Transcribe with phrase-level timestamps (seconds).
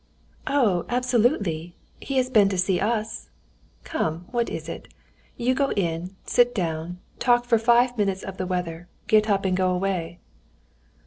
[0.47, 1.75] "Oh, absolutely!
[1.99, 3.29] He has been to see us.
[3.83, 4.87] Come, what is it?
[5.37, 9.55] You go in, sit down, talk for five minutes of the weather, get up and
[9.55, 10.17] go away."